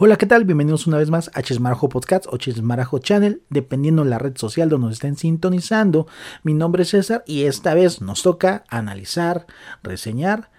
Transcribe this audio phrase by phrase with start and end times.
[0.00, 0.44] Hola, ¿qué tal?
[0.44, 4.68] Bienvenidos una vez más a Chismarajo Podcast o Chismarajo Channel, dependiendo de la red social
[4.68, 6.06] donde nos estén sintonizando.
[6.44, 9.48] Mi nombre es César y esta vez nos toca analizar,
[9.82, 10.52] reseñar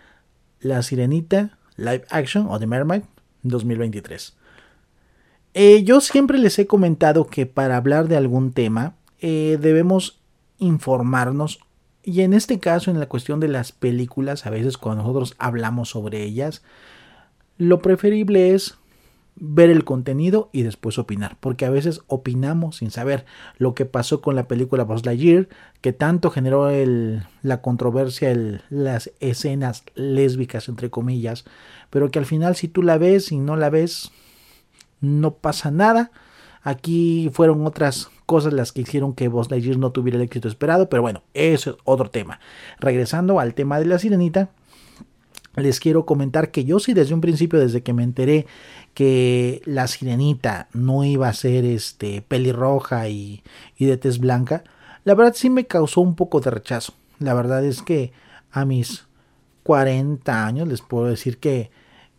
[0.60, 3.04] La Sirenita Live Action o The Mermaid
[3.44, 4.36] 2023.
[5.54, 10.20] Eh, yo siempre les he comentado que para hablar de algún tema eh, debemos
[10.58, 11.62] informarnos
[12.04, 15.88] y en este caso en la cuestión de las películas, a veces cuando nosotros hablamos
[15.92, 16.62] sobre ellas,
[17.58, 18.76] lo preferible es
[19.40, 23.25] ver el contenido y después opinar, porque a veces opinamos sin saber
[23.57, 25.47] lo que pasó con la película Buzz Lightyear,
[25.82, 26.70] que tanto generó
[27.42, 28.36] la controversia,
[28.70, 31.46] las escenas lésbicas entre comillas,
[31.89, 34.11] pero que al final si tú la ves y no la ves,
[35.02, 36.11] no pasa nada.
[36.61, 40.89] Aquí fueron otras cosas las que hicieron que Buzz Lightyear no tuviera el éxito esperado,
[40.89, 42.42] pero bueno, eso es otro tema.
[42.80, 44.50] Regresando al tema de la sirenita,
[45.56, 48.45] les quiero comentar que yo sí desde un principio, desde que me enteré
[48.94, 53.44] que la sirenita no iba a ser este pelirroja y,
[53.78, 54.64] y de tez blanca,
[55.03, 56.94] la verdad sí me causó un poco de rechazo.
[57.19, 58.11] La verdad es que
[58.52, 59.08] a mis
[59.64, 61.72] 40 años les puedo decir que,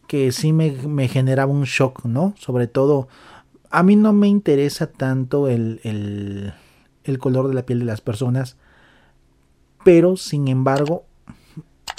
[0.06, 2.34] que sí me, me generaba un shock, ¿no?
[2.38, 3.08] Sobre todo,
[3.70, 6.52] a mí no me interesa tanto el, el,
[7.04, 8.56] el color de la piel de las personas,
[9.84, 11.04] pero sin embargo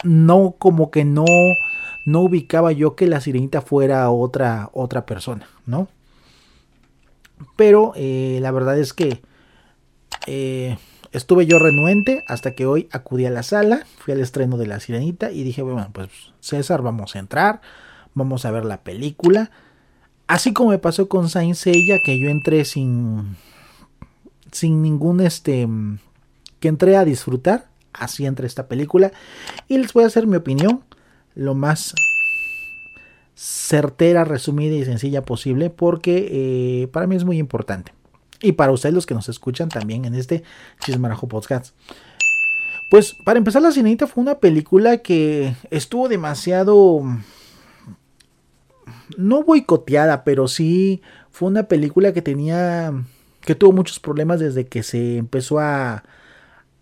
[0.03, 1.25] no como que no
[2.05, 5.87] no ubicaba yo que la sirenita fuera otra otra persona, ¿no?
[7.55, 9.21] Pero eh, la verdad es que
[10.27, 10.77] eh,
[11.11, 14.79] estuve yo renuente hasta que hoy acudí a la sala, fui al estreno de la
[14.79, 17.61] sirenita y dije, bueno, pues César, vamos a entrar,
[18.13, 19.51] vamos a ver la película.
[20.27, 23.35] Así como me pasó con Saint Seiya, que yo entré sin
[24.51, 25.67] sin ningún este
[26.59, 29.11] que entré a disfrutar así entre esta película.
[29.67, 30.83] Y les voy a hacer mi opinión
[31.35, 31.93] lo más
[33.35, 36.27] certera, resumida y sencilla posible porque
[36.83, 37.93] eh, para mí es muy importante.
[38.41, 40.43] Y para ustedes los que nos escuchan también en este
[40.79, 41.75] Chismarajo Podcast.
[42.89, 47.03] Pues para empezar, La Sirenita fue una película que estuvo demasiado...
[49.17, 52.93] No boicoteada, pero sí fue una película que tenía...
[53.41, 56.03] que tuvo muchos problemas desde que se empezó a,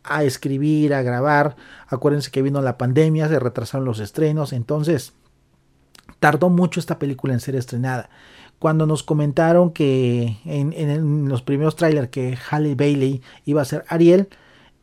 [0.10, 1.56] a escribir, a grabar.
[1.88, 5.14] Acuérdense que vino la pandemia, se retrasaron los estrenos, entonces
[6.20, 8.10] tardó mucho esta película en ser estrenada.
[8.60, 14.28] Cuando nos comentaron que en, los primeros trailers que Halle Bailey iba a ser Ariel,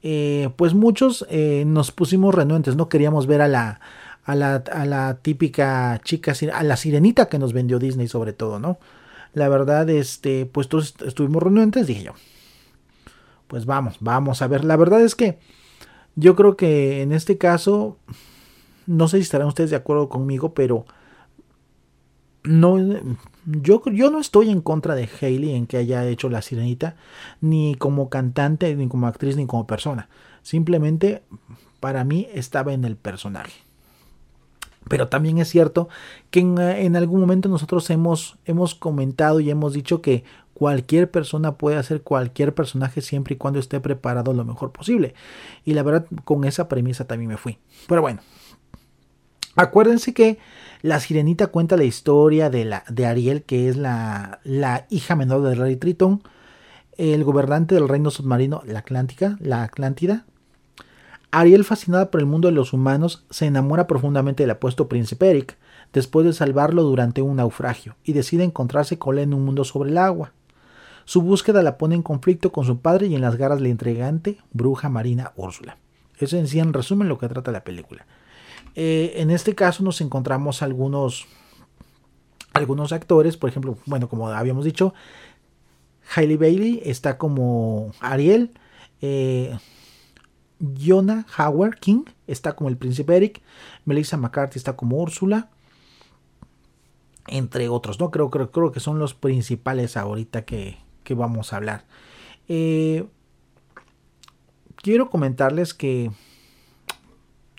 [0.03, 3.81] eh, pues muchos eh, nos pusimos renuentes, no queríamos ver a la,
[4.25, 8.59] a la, a la típica chica, a la sirenita que nos vendió Disney sobre todo,
[8.59, 8.79] ¿no?
[9.35, 12.13] La verdad, este, pues todos estuvimos renuentes, dije yo,
[13.47, 14.65] pues vamos, vamos a ver.
[14.65, 15.39] La verdad es que
[16.15, 17.99] yo creo que en este caso,
[18.87, 20.87] no sé si estarán ustedes de acuerdo conmigo, pero
[22.43, 22.79] no,
[23.45, 26.97] yo, yo no estoy en contra de Hailey en que haya hecho la sirenita,
[27.41, 30.09] ni como cantante, ni como actriz, ni como persona.
[30.43, 31.23] Simplemente
[31.81, 33.53] para mí estaba en el personaje.
[34.89, 35.89] Pero también es cierto
[36.31, 40.23] que en, en, algún momento nosotros hemos, hemos comentado y hemos dicho que
[40.56, 45.12] Cualquier persona puede hacer cualquier personaje siempre y cuando esté preparado lo mejor posible.
[45.67, 47.59] Y la verdad, con esa premisa también me fui.
[47.87, 48.21] Pero bueno,
[49.55, 50.39] acuérdense que
[50.81, 55.43] la sirenita cuenta la historia de, la, de Ariel, que es la, la hija menor
[55.43, 56.22] del rey Tritón,
[56.97, 60.25] el gobernante del reino submarino, la Atlántica, la Atlántida.
[61.33, 65.59] Ariel, fascinada por el mundo de los humanos, se enamora profundamente del apuesto príncipe Eric,
[65.93, 69.91] después de salvarlo durante un naufragio, y decide encontrarse con él en un mundo sobre
[69.91, 70.33] el agua.
[71.06, 73.69] Su búsqueda la pone en conflicto con su padre y en las garras de la
[73.69, 75.78] intrigante bruja marina Úrsula.
[76.19, 78.06] Eso en sí en resumen lo que trata la película.
[78.75, 81.27] Eh, en este caso nos encontramos algunos,
[82.53, 84.95] algunos actores, por ejemplo, bueno, como habíamos dicho,
[86.16, 88.50] Hailey Bailey está como Ariel,
[89.00, 89.56] eh,
[90.59, 93.43] Jonah Howard King está como el príncipe Eric,
[93.84, 95.50] Melissa McCarthy está como Úrsula,
[97.28, 98.11] entre otros, ¿no?
[98.11, 101.85] Creo, creo, creo que son los principales ahorita que, que vamos a hablar.
[102.49, 103.07] Eh,
[104.75, 106.11] quiero comentarles que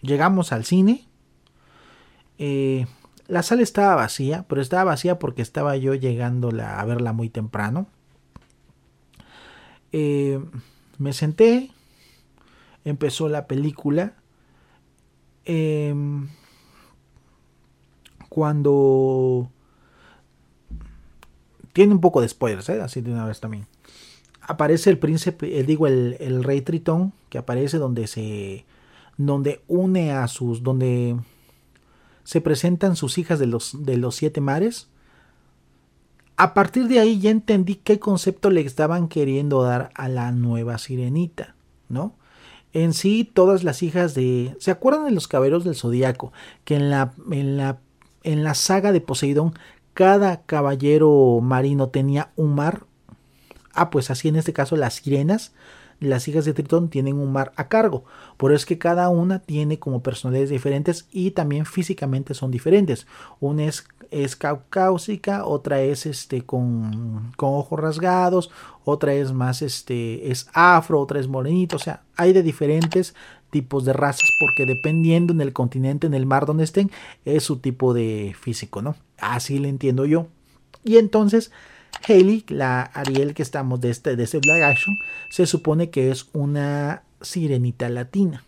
[0.02, 1.08] llegamos al cine.
[2.38, 2.86] Eh,
[3.28, 7.88] la sala estaba vacía, pero estaba vacía porque estaba yo llegando a verla muy temprano.
[9.94, 10.44] Eh,
[10.98, 11.72] me senté,
[12.84, 14.14] empezó la película.
[18.30, 19.50] cuando
[21.77, 22.81] tiene un poco de spoilers, ¿eh?
[22.81, 23.68] así de una vez también.
[24.41, 28.65] Aparece el príncipe, eh, digo, el, rey Tritón, que aparece donde se.
[29.18, 30.63] donde une a sus.
[30.63, 31.15] donde
[32.24, 34.88] se presentan sus hijas de los, de los siete mares.
[36.35, 40.79] A partir de ahí ya entendí qué concepto le estaban queriendo dar a la nueva
[40.79, 41.53] sirenita,
[41.89, 42.15] ¿no?
[42.74, 44.56] En sí, todas las hijas de.
[44.59, 46.33] ¿Se acuerdan de los caballeros del zodiaco?
[46.63, 47.77] Que en la, en la,
[48.24, 49.53] en la saga de Poseidón,
[49.98, 52.86] cada caballero marino tenía un mar.
[53.74, 55.54] Ah, pues así en este caso las sirenas
[56.00, 58.04] las hijas de Tritón tienen un mar a cargo.
[58.38, 63.08] Por es que cada una tiene como personalidades diferentes y también físicamente son diferentes.
[63.40, 68.52] Una es, es caucásica, otra es este con, con, ojos rasgados,
[68.86, 71.76] otra es más este es afro, otra es morenito.
[71.78, 73.16] O sea, hay de diferentes
[73.50, 76.92] tipos de razas porque dependiendo en el continente, en el mar donde estén,
[77.26, 78.96] es su tipo de físico, ¿no?
[79.18, 80.28] Así le entiendo yo.
[80.84, 81.52] Y entonces
[82.07, 84.95] Hailey, la Ariel que estamos de este, de este Black Action,
[85.30, 88.44] se supone que es una sirenita latina.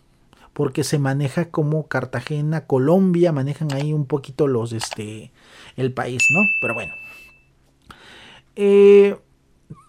[0.52, 5.30] Porque se maneja como Cartagena, Colombia, manejan ahí un poquito los, este,
[5.76, 6.40] el país, ¿no?
[6.60, 6.92] Pero bueno.
[8.56, 9.16] Eh,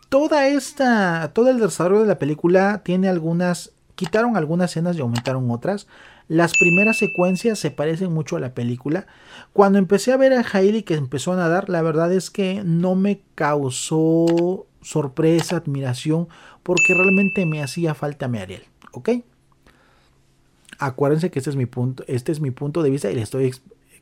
[0.09, 5.49] toda esta, todo el desarrollo de la película tiene algunas, quitaron algunas escenas y aumentaron
[5.49, 5.87] otras.
[6.31, 9.05] Las primeras secuencias se parecen mucho a la película.
[9.51, 12.95] Cuando empecé a ver a Hailey que empezó a nadar, la verdad es que no
[12.95, 16.29] me causó sorpresa, admiración,
[16.63, 18.63] porque realmente me hacía falta mi Ariel,
[18.93, 19.09] ¿ok?
[20.79, 23.53] Acuérdense que este es mi punto, este es mi punto de vista y le estoy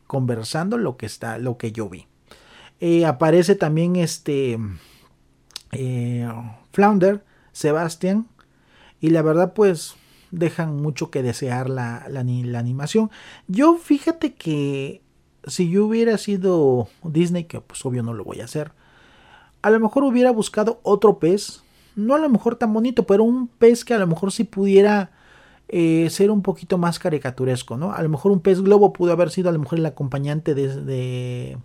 [0.05, 2.05] conversando lo que está, lo que yo vi.
[2.79, 4.59] Eh, aparece también este
[5.71, 6.31] eh,
[6.73, 8.27] Flounder, Sebastian,
[9.01, 9.95] y la verdad pues
[10.31, 13.09] dejan mucho que desear la, la, animación.
[13.47, 15.01] Yo fíjate que
[15.45, 18.71] si yo hubiera sido Disney, que pues obvio no lo voy a hacer,
[19.61, 21.63] a lo mejor hubiera buscado otro pez,
[21.95, 25.11] no a lo mejor tan bonito, pero un pez que a lo mejor sí pudiera
[25.67, 27.93] eh, ser un poquito más caricaturesco, ¿no?
[27.93, 30.81] A lo mejor un pez globo pudo haber sido a lo mejor el acompañante de,
[30.81, 31.57] de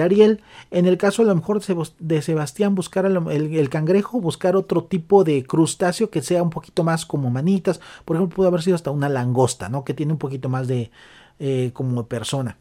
[0.00, 0.42] Ariel.
[0.70, 1.60] En el caso a lo mejor
[1.98, 7.04] de Sebastián buscar el, cangrejo, buscar otro tipo de crustáceo que sea un poquito más
[7.04, 7.80] como manitas.
[8.04, 9.84] Por ejemplo, pudo haber sido hasta una langosta, ¿no?
[9.84, 10.90] Que tiene un poquito más de
[11.38, 12.56] eh, como persona.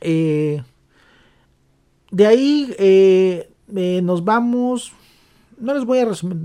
[0.00, 0.62] Eh,
[2.10, 3.50] de ahí eh,
[4.02, 4.92] nos vamos.
[5.58, 6.38] No les voy a resumir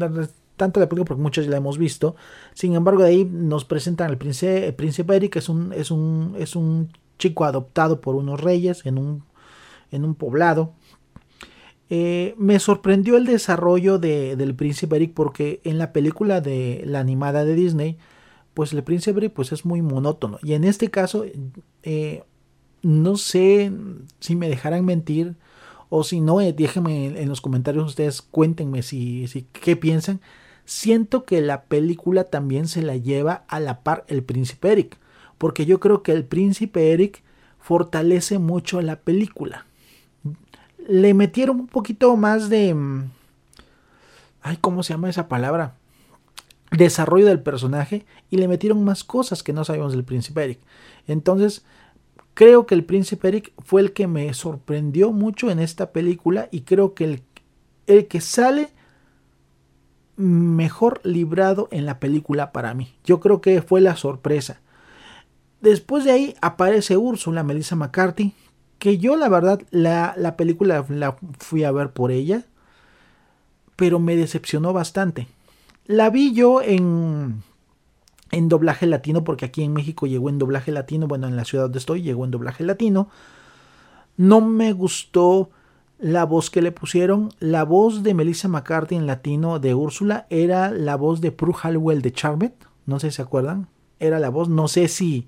[0.58, 2.16] tanto la película porque muchos ya la hemos visto.
[2.54, 6.36] Sin embargo, de ahí nos presentan al príncipe, el príncipe Eric, es un, es un,
[6.38, 9.24] es un chico adoptado por unos reyes en un
[9.94, 10.74] en un poblado.
[11.90, 17.00] Eh, me sorprendió el desarrollo de, del príncipe Eric porque en la película de la
[17.00, 17.98] animada de Disney,
[18.56, 20.40] pues el príncipe Eric pues es muy monótono.
[20.42, 21.24] Y en este caso,
[21.84, 22.24] eh,
[22.82, 23.72] no sé
[24.20, 25.36] si me dejarán mentir
[25.90, 30.20] o si no, eh, déjenme en los comentarios ustedes, cuéntenme si, si qué piensan.
[30.66, 34.98] Siento que la película también se la lleva a la par el príncipe Eric,
[35.38, 37.22] porque yo creo que el príncipe Eric
[37.60, 39.68] fortalece mucho la película
[40.88, 42.74] le metieron un poquito más de...
[42.74, 43.12] Mm,
[44.42, 45.76] ay, ¿cómo se llama esa palabra?
[46.72, 50.60] Desarrollo del personaje y le metieron más cosas que no sabíamos del príncipe Eric.
[51.08, 51.66] Entonces,
[52.34, 56.62] creo que el príncipe Eric fue el que me sorprendió mucho en esta película y
[56.62, 57.24] creo que el,
[57.88, 58.70] el que sale
[60.16, 62.94] mejor librado en la película para mí.
[63.04, 64.60] Yo creo que fue la sorpresa.
[65.62, 68.34] Después de ahí aparece Úrsula, Melissa McCarthy,
[68.84, 72.44] que yo la verdad la, la película la fui a ver por ella,
[73.78, 75.30] pero me decepcionó bastante.
[75.86, 77.44] La vi yo en,
[78.32, 81.64] en doblaje latino, porque aquí en México llegó en doblaje latino, bueno, en la ciudad
[81.64, 83.08] donde estoy llegó en doblaje latino.
[84.18, 85.50] No me gustó
[85.98, 87.30] la voz que le pusieron.
[87.40, 92.02] La voz de Melissa McCarthy en latino de Úrsula era la voz de Prue Halliwell
[92.02, 92.52] de Charmed.
[92.86, 93.70] No sé si se acuerdan.
[94.02, 94.50] Era la voz.
[94.50, 95.26] No sé si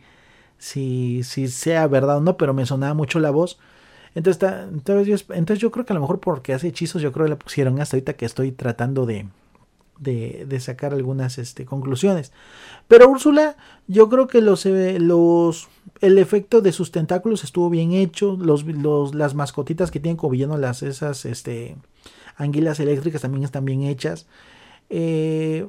[0.57, 3.59] si, si sea verdad o no, pero me sonaba mucho la voz.
[4.15, 7.25] Entonces, entonces, yo, entonces yo creo que a lo mejor porque hace hechizos, yo creo
[7.25, 9.27] que la pusieron hasta ahorita que estoy tratando de,
[9.99, 12.31] de, de sacar algunas este, conclusiones.
[12.87, 13.57] Pero Úrsula,
[13.87, 15.67] yo creo que los, eh, los,
[16.01, 18.37] el efecto de sus tentáculos estuvo bien hecho.
[18.39, 21.75] Los, los, las mascotitas que tienen como villano, las, esas este,
[22.37, 24.27] anguilas eléctricas también están bien hechas.
[24.89, 25.67] Eh,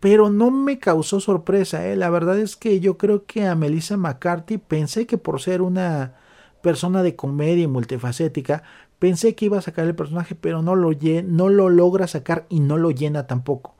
[0.00, 1.86] pero no me causó sorpresa.
[1.86, 1.96] ¿eh?
[1.96, 6.14] La verdad es que yo creo que a Melissa McCarthy pensé que por ser una
[6.62, 8.62] persona de comedia y multifacética,
[8.98, 10.90] pensé que iba a sacar el personaje, pero no lo,
[11.24, 13.74] no lo logra sacar y no lo llena tampoco.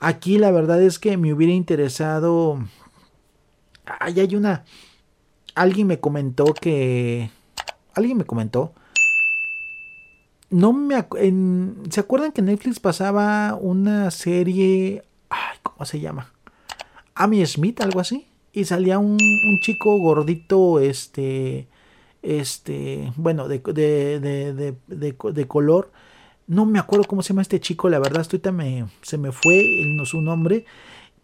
[0.00, 2.58] Aquí la verdad es que me hubiera interesado...
[3.86, 4.64] Ay, hay una...
[5.54, 7.30] Alguien me comentó que...
[7.94, 8.72] Alguien me comentó
[10.50, 10.94] no me
[11.90, 15.02] ¿Se acuerdan que Netflix pasaba una serie
[15.74, 16.32] ¿cómo se llama?
[17.14, 18.26] Amy Smith, algo así.
[18.52, 19.18] Y salía un,
[19.60, 21.68] chico gordito, este,
[22.22, 25.92] este, bueno, de, de, de, color.
[26.46, 29.62] No me acuerdo cómo se llama este chico, la verdad, estoy también, se me fue
[30.04, 30.64] su nombre,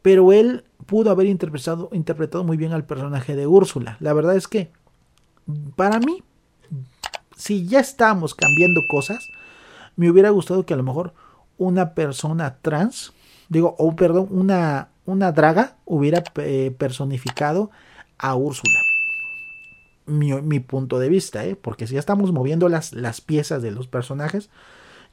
[0.03, 3.97] pero él pudo haber interpretado, interpretado muy bien al personaje de Úrsula.
[4.01, 4.71] La verdad es que,
[5.77, 6.23] para mí,
[7.37, 9.25] si ya estábamos cambiando cosas,
[9.97, 11.15] me hubiera gustado que a lo mejor
[11.57, 13.13] una persona trans,
[13.53, 17.71] digo, o perdón, una, una draga hubiera eh, personificado
[18.19, 18.81] a Úrsula.
[20.07, 21.55] Mi, punto de vista, ¿eh?
[21.55, 24.51] porque si ya estamos moviendo las, las piezas de los personajes,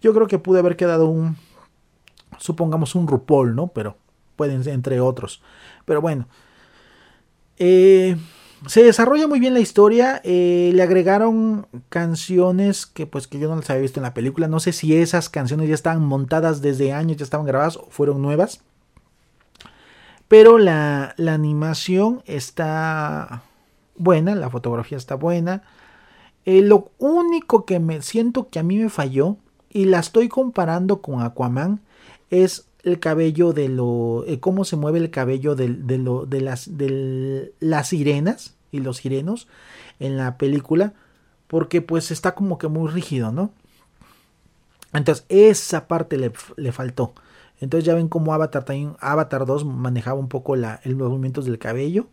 [0.02, 1.38] yo creo que pude haber quedado un,
[2.38, 3.68] supongamos un RuPaul, ¿no?
[3.68, 3.98] Pero
[4.36, 5.44] pueden ser entre otros.
[5.86, 6.28] Pero bueno,
[7.58, 8.18] eh,
[8.68, 10.22] se desarrolla muy bien la historia.
[10.24, 14.48] Eh, le agregaron canciones que pues que yo no las había visto en la película.
[14.48, 18.22] No sé si esas canciones ya estaban montadas desde años, ya estaban grabadas o fueron
[18.22, 18.62] nuevas.
[20.28, 23.44] Pero la, animación está
[23.96, 25.64] buena, la fotografía está buena.
[26.46, 29.38] Eh, lo único que me siento que a mí me falló,
[29.72, 31.82] y la estoy comparando con Aquaman,
[32.30, 34.24] es el cabello de lo.
[34.28, 35.68] Eh, cómo se mueve el cabello de,
[35.98, 39.48] lo, de, las, de las sirenas y los sirenos
[40.00, 40.94] en la película.
[41.48, 43.52] Porque pues está como que muy rígido, ¿no?
[44.94, 47.14] Entonces, esa parte le, faltó.
[47.60, 48.66] Entonces ya ven cómo Avatar,
[49.00, 52.08] Avatar 2 manejaba un poco la, los movimientos del cabello.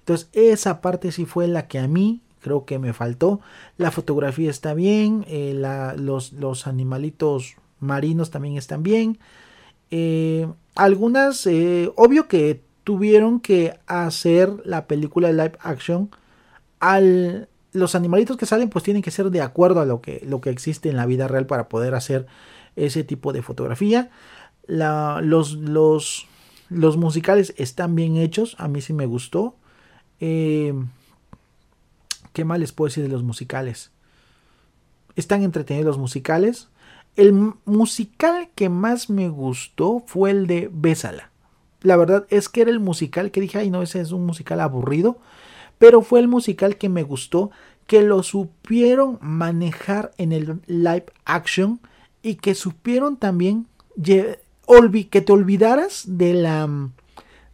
[0.00, 3.40] Entonces, esa parte sí fue la que a mí creo que me faltó.
[3.76, 5.24] La fotografía está bien.
[5.28, 5.54] Eh,
[5.96, 9.18] los, los animalitos marinos también están bien.
[9.94, 16.10] Eh, algunas, eh, obvio que tuvieron que hacer la película de live action
[16.80, 20.40] al los animalitos que salen pues tienen que ser de acuerdo a lo que, lo
[20.40, 22.26] que existe en la vida real para poder hacer
[22.76, 24.10] ese tipo de fotografía.
[24.66, 26.26] los, los,
[26.68, 29.56] los, musicales están bien hechos, a mí sí me gustó.
[30.20, 30.74] Eh,
[32.32, 33.90] ¿Qué más les puedo decir de los musicales?
[35.16, 36.68] Están entretenidos los musicales.
[37.16, 41.30] El musical que más me gustó fue el de Bésala.
[41.82, 44.60] La verdad es que era el musical que dije, ay no, ese es un musical
[44.60, 45.18] aburrido.
[45.78, 47.50] Pero fue el musical que me gustó,
[47.86, 51.80] que lo supieron manejar en el live action
[52.22, 53.66] y que supieron también
[54.00, 56.68] que te olvidaras de la,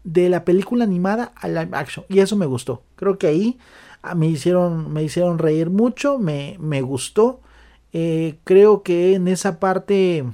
[0.04, 2.04] de la película animada a live action.
[2.08, 2.82] Y eso me gustó.
[2.96, 3.58] Creo que ahí
[4.02, 7.40] ah, me hicieron, me hicieron reír mucho, me, me gustó.
[7.92, 10.24] Eh, creo que en esa parte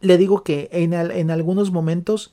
[0.00, 2.32] le digo que en, en algunos momentos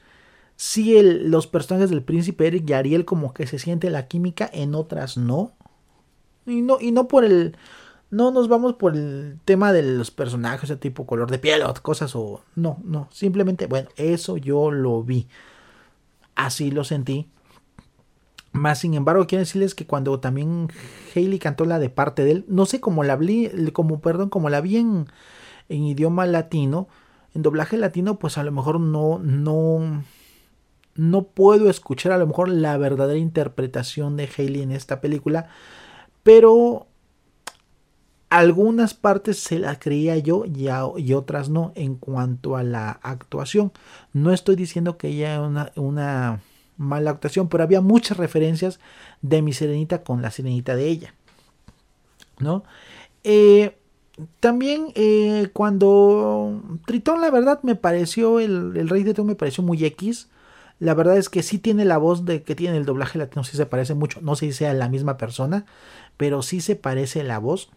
[0.56, 4.50] sí el, los personajes del príncipe Eric y Ariel como que se siente la química,
[4.53, 5.53] en otras no.
[6.46, 7.56] Y no, y no por el...
[8.12, 11.74] No nos vamos por el tema de los personajes, de tipo color de piel o
[11.82, 12.44] cosas o...
[12.56, 15.27] No, no, simplemente, bueno, eso yo lo vi.
[16.36, 17.30] Así lo sentí.
[18.51, 20.67] Más sin embargo, quiero decirles que cuando también
[21.15, 24.50] Hailey cantó la de parte de él, no sé cómo la vi, como, perdón, como
[24.50, 25.08] la vi en,
[25.70, 26.89] idioma latino,
[27.34, 30.03] en doblaje latino, pues a lo mejor no, no,
[30.96, 35.48] no puedo escuchar a lo mejor la verdadera interpretación de Hailey en esta película,
[36.24, 36.88] pero
[38.29, 40.67] algunas partes se la creía yo y,
[40.98, 43.72] y, otras no en cuanto a la actuación.
[44.12, 46.41] No estoy diciendo que ella una, una
[46.78, 48.80] mala actuación, pero había muchas referencias
[49.22, 51.13] de mi sirenita con la sirenita de ella.
[52.40, 52.63] ¿No?
[53.24, 53.78] Eh,
[54.40, 59.63] también eh, cuando Tritón, la verdad, me pareció, el, el rey de Tritón me pareció
[59.63, 60.30] muy X.
[60.80, 63.56] La verdad es que sí tiene la voz de que tiene el doblaje latino, sí
[63.56, 64.20] se parece mucho.
[64.22, 65.66] No sé si sea la misma persona,
[66.18, 67.70] pero sí se parece la voz.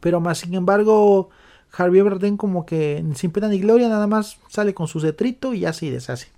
[0.00, 1.30] Pero más sin embargo,
[1.72, 5.64] Harvey Bardem como que sin pena ni gloria nada más sale con su cetrito y
[5.64, 6.28] así deshace.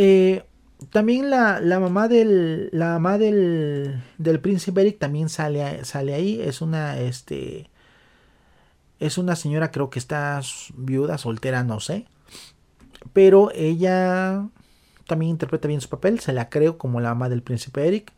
[0.00, 0.44] Eh,
[0.90, 6.40] también la, mamá del la mamá del, del príncipe Eric también sale, sale ahí.
[6.40, 7.68] Es una este
[9.00, 10.40] es una señora creo que está
[10.76, 12.06] viuda soltera no sé.
[13.12, 14.48] Pero ella
[15.08, 16.20] también interpreta bien su papel.
[16.20, 18.12] Se la creo como la mamá del príncipe Eric.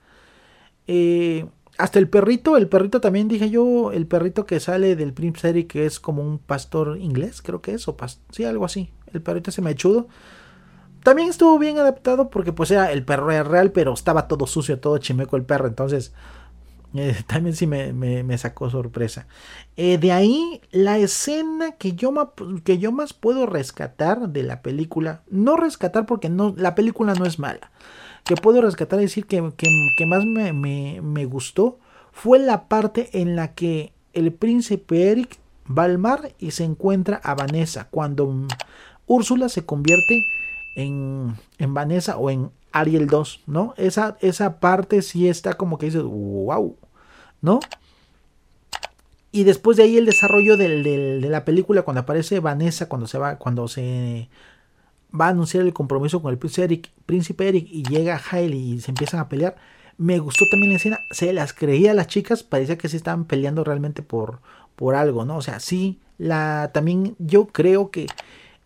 [0.87, 1.47] Eh,
[1.79, 5.73] hasta el perrito el perrito también dije yo el perrito que sale del príncipe Eric
[5.73, 7.97] que es como un pastor inglés creo que es o
[8.33, 8.91] sí algo así.
[9.15, 10.09] El perrito se me chudo
[11.03, 14.99] también estuvo bien adaptado porque pues era el perro real, pero estaba todo sucio, todo
[14.99, 15.67] chimeco el perro.
[15.69, 16.13] Entonces
[16.95, 19.27] eh, también sí me, sacó sorpresa.
[19.77, 22.13] Eh, de ahí la escena que yo,
[22.65, 25.23] que yo más puedo rescatar de la película.
[25.31, 27.71] No rescatar porque no, la película no es mala.
[28.25, 31.79] Que puedo rescatar y decir que, que, más me, me gustó
[32.13, 37.21] fue la parte en la que el príncipe Eric va al mar y se encuentra
[37.23, 37.89] a Vanessa.
[37.91, 38.47] Cuando
[39.07, 40.23] Úrsula se convierte
[41.59, 43.75] Vanessa o en Ariel 2, ¿no?
[43.77, 46.77] Esa, esa parte sí está como que dices, wow,
[47.41, 47.61] ¿no?
[49.33, 53.37] Y después de ahí el desarrollo de la película, cuando aparece Vanessa, cuando se va,
[53.37, 54.29] cuando se
[55.19, 58.81] va a anunciar el compromiso con el príncipe Eric, príncipe Eric y llega Hailey y
[58.81, 59.57] se empiezan a pelear.
[59.99, 63.25] Me gustó también la escena, se las creía a las chicas, parecía que se estaban
[63.25, 64.41] peleando realmente por,
[64.75, 65.37] por algo, ¿no?
[65.37, 68.07] O sea, sí, la, también yo creo que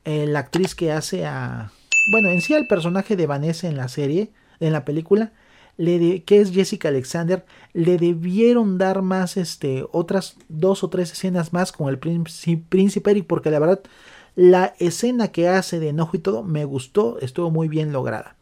[0.04, 1.72] eh, la actriz que hace a,
[2.10, 4.30] bueno, en sí el personaje de Vanessa en la serie,
[4.60, 5.32] en la película,
[5.76, 11.52] le que es Jessica Alexander, le debieron dar más, este, otras dos o tres escenas
[11.52, 13.80] más con el príncipe Eric, porque la verdad,
[14.36, 18.36] la escena que hace de enojo y todo me gustó, estuvo muy bien lograda.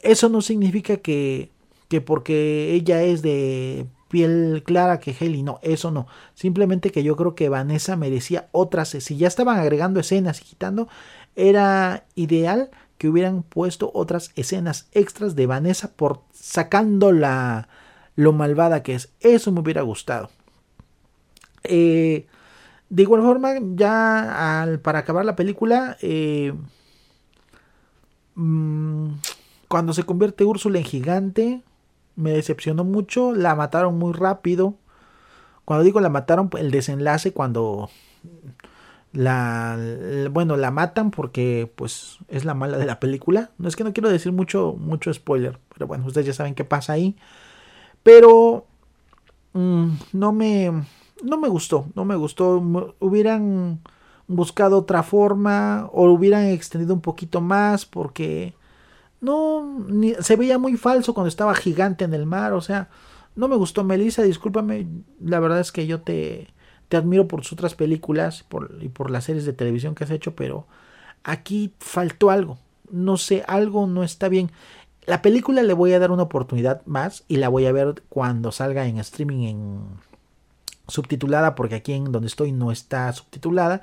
[0.00, 1.50] Eso no significa que,
[1.88, 6.06] que porque ella es de piel clara que Haley, no, eso no.
[6.34, 10.88] Simplemente que yo creo que Vanessa merecía otras, si ya estaban agregando escenas y quitando,
[11.48, 17.68] era ideal que hubieran puesto otras escenas extras de Vanessa por sacando la
[18.14, 19.10] lo malvada que es.
[19.20, 20.28] Eso me hubiera gustado.
[21.64, 22.26] Eh,
[22.90, 26.52] de igual forma, ya al, para acabar la película, eh,
[28.34, 29.12] mm,
[29.68, 31.62] cuando se convierte Úrsula en gigante,
[32.16, 33.32] me decepcionó mucho.
[33.32, 34.74] La mataron muy rápido.
[35.64, 37.88] Cuando digo la mataron, el desenlace cuando
[39.12, 39.78] la,
[40.30, 43.50] bueno, la matan porque pues es la mala de la película.
[43.58, 46.64] No es que no quiero decir mucho mucho spoiler, pero bueno, ustedes ya saben qué
[46.64, 47.16] pasa ahí.
[48.02, 48.66] Pero
[49.52, 50.72] mm, no me
[51.22, 52.62] no me gustó, no me gustó.
[53.00, 53.80] Hubieran
[54.28, 58.54] buscado otra forma o hubieran extendido un poquito más porque
[59.20, 59.86] no
[60.20, 62.88] se veía muy falso cuando estaba gigante en el mar, o sea,
[63.36, 64.86] no me gustó Melissa, discúlpame,
[65.20, 66.48] la verdad es que yo te
[66.90, 68.44] te admiro por sus otras películas
[68.80, 70.66] y por las series de televisión que has hecho, pero
[71.22, 72.58] aquí faltó algo.
[72.90, 74.50] No sé, algo no está bien.
[75.06, 78.50] La película le voy a dar una oportunidad más y la voy a ver cuando
[78.50, 79.80] salga en streaming en
[80.88, 83.82] subtitulada, porque aquí en donde estoy no está subtitulada.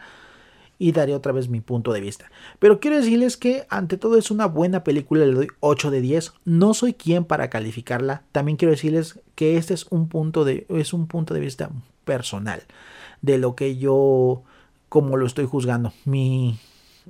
[0.80, 2.30] Y daré otra vez mi punto de vista.
[2.60, 6.34] Pero quiero decirles que ante todo es una buena película, le doy 8 de 10.
[6.46, 8.24] No soy quien para calificarla.
[8.32, 11.72] También quiero decirles que este es un punto de, es un punto de vista
[12.06, 12.64] personal
[13.22, 14.44] de lo que yo,
[14.90, 15.94] como lo estoy juzgando.
[16.06, 16.60] Mi,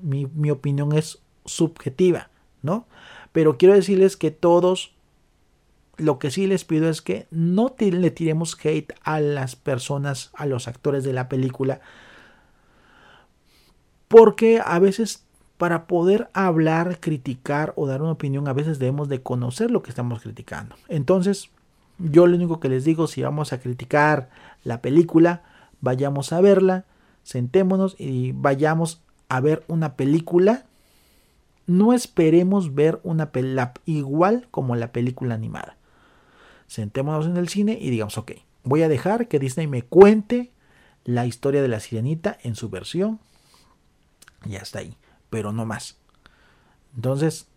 [0.02, 2.30] mi, opinión es subjetiva,
[2.62, 2.88] ¿no?
[3.32, 4.94] Pero quiero decirles que todos,
[5.98, 10.46] lo que sí les pido es que no le tiremos hate a las personas, a
[10.46, 11.82] los actores de la película,
[14.08, 15.26] porque a veces
[15.58, 19.90] para poder hablar, criticar o dar una opinión, a veces debemos de conocer lo que
[19.90, 20.76] estamos criticando.
[20.88, 21.50] Entonces,
[21.98, 24.30] yo lo único que les digo, si vamos a criticar
[24.64, 25.42] la película,
[25.82, 26.86] vayamos a verla,
[27.24, 30.66] sentémonos y vayamos a ver una película.
[31.66, 35.76] No esperemos ver una película igual como la película animada.
[36.68, 40.52] Sentémonos en el cine y digamos, ok, voy a dejar que Disney me cuente
[41.04, 43.20] la historia de la sirenita en su versión.
[44.46, 44.98] Ya está ahí,
[45.30, 45.98] pero no más.
[46.96, 47.48] Entonces,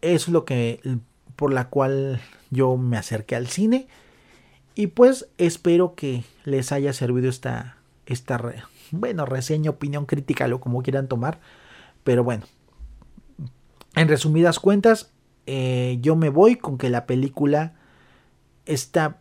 [0.00, 0.80] es lo que
[1.34, 3.88] por la cual yo me acerqué al cine
[4.74, 8.38] y pues espero que les haya servido esta, esta
[8.90, 11.40] bueno, reseña, opinión crítica, lo como quieran tomar.
[12.04, 12.44] Pero bueno,
[13.94, 15.12] en resumidas cuentas,
[15.46, 17.74] eh, yo me voy con que la película
[18.66, 19.18] está,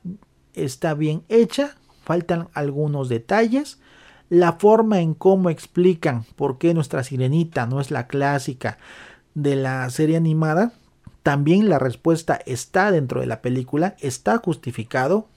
[0.54, 3.80] está bien hecha, faltan algunos detalles.
[4.30, 8.78] La forma en cómo explican por qué nuestra sirenita no es la clásica
[9.34, 10.74] de la serie animada,
[11.26, 15.28] también la respuesta está dentro de la película, está justificado,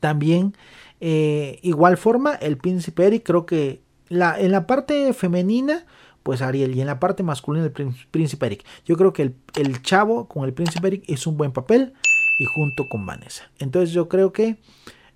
[0.00, 0.54] también,
[1.00, 5.86] eh, igual forma, el príncipe Eric, creo que la, en la parte femenina,
[6.22, 8.64] pues Ariel, y en la parte masculina, el príncipe Eric.
[8.84, 11.94] Yo creo que el, el chavo con el príncipe Eric es un buen papel
[12.38, 13.50] y junto con Vanessa.
[13.58, 14.56] Entonces yo creo que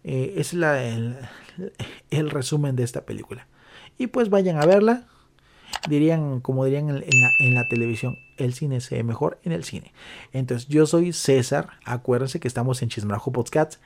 [0.04, 0.82] eh, es la,
[2.10, 3.46] el, resumen de esta película.
[3.98, 5.04] Y pues vayan a verla.
[5.88, 9.92] Dirían, como dirían en, la, televisión, el cine se ve mejor en el cine.
[10.32, 11.70] Entonces yo soy César.
[11.84, 13.80] Acuérdense que estamos en Chismarajo Podcasts.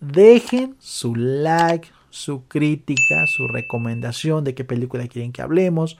[0.00, 5.98] Dejen su like, su crítica, su recomendación de qué película quieren que hablemos.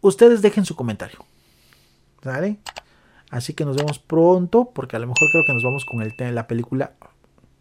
[0.00, 1.18] Ustedes dejen su comentario.
[2.22, 2.58] ¿Vale?
[3.30, 6.16] Así que nos vemos pronto, porque a lo mejor creo que nos vamos con el
[6.16, 6.94] tema de la película.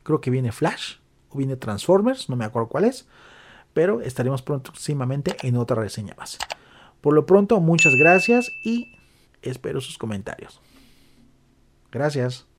[0.03, 0.97] Creo que viene Flash
[1.35, 3.07] viene Transformers, no me acuerdo cuál es.
[3.73, 6.37] Pero estaremos próximamente en otra reseña más.
[7.01, 8.97] Por lo pronto, muchas gracias y
[9.41, 10.61] espero sus comentarios.
[11.91, 12.47] Gracias.